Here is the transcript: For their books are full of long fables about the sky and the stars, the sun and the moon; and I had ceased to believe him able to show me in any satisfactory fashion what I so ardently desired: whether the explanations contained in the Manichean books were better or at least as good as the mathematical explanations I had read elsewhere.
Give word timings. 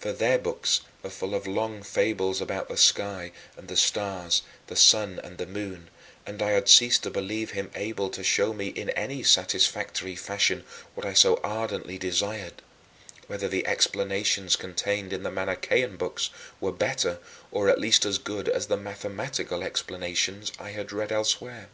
For 0.00 0.12
their 0.12 0.36
books 0.38 0.80
are 1.04 1.10
full 1.10 1.32
of 1.32 1.46
long 1.46 1.84
fables 1.84 2.40
about 2.40 2.66
the 2.68 2.76
sky 2.76 3.30
and 3.56 3.68
the 3.68 3.76
stars, 3.76 4.42
the 4.66 4.74
sun 4.74 5.20
and 5.22 5.38
the 5.38 5.46
moon; 5.46 5.90
and 6.26 6.42
I 6.42 6.50
had 6.50 6.68
ceased 6.68 7.04
to 7.04 7.10
believe 7.10 7.52
him 7.52 7.70
able 7.76 8.10
to 8.10 8.24
show 8.24 8.52
me 8.52 8.66
in 8.66 8.90
any 8.90 9.22
satisfactory 9.22 10.16
fashion 10.16 10.64
what 10.96 11.06
I 11.06 11.12
so 11.12 11.36
ardently 11.44 11.98
desired: 11.98 12.62
whether 13.28 13.46
the 13.46 13.64
explanations 13.64 14.56
contained 14.56 15.12
in 15.12 15.22
the 15.22 15.30
Manichean 15.30 15.96
books 15.98 16.30
were 16.58 16.72
better 16.72 17.20
or 17.52 17.68
at 17.68 17.78
least 17.78 18.04
as 18.04 18.18
good 18.18 18.48
as 18.48 18.66
the 18.66 18.76
mathematical 18.76 19.62
explanations 19.62 20.50
I 20.58 20.70
had 20.70 20.90
read 20.90 21.12
elsewhere. 21.12 21.68